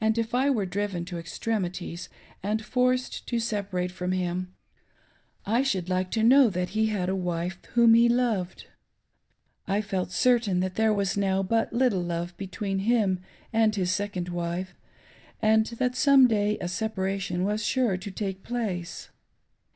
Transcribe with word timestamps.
if 0.15 0.33
I 0.33 0.49
were 0.49 0.65
driven 0.65 1.05
to 1.05 1.19
extremities, 1.19 2.09
and 2.41 2.63
forcied 2.65 3.23
to 3.27 3.37
separate 3.39 3.91
from 3.91 4.13
him, 4.13 4.51
I 5.45 5.61
should 5.61 5.89
like 5.89 6.09
to 6.13 6.23
knoW.that 6.23 6.69
he 6.69 6.87
had 6.87 7.07
a 7.07 7.15
wife 7.15 7.61
THEN 7.61 7.83
AND 7.83 7.93
NOW. 7.93 8.07
547 8.07 8.07
whom 8.07 8.17
he 8.17 8.35
loved. 8.39 8.67
I 9.77 9.81
felt 9.87 10.11
certain 10.11 10.59
that 10.61 10.73
there 10.73 10.91
was 10.91 11.15
now 11.17 11.43
but 11.43 11.71
little 11.71 12.01
love 12.01 12.35
between 12.35 12.79
him 12.79 13.19
and 13.53 13.75
his 13.75 13.91
second 13.91 14.29
wife, 14.29 14.73
and 15.39 15.67
that 15.67 15.95
some 15.95 16.27
day 16.27 16.57
a 16.59 16.67
separation 16.67 17.43
was 17.43 17.63
sure 17.63 17.95
to 17.95 18.09
take 18.09 18.41
place. 18.41 19.09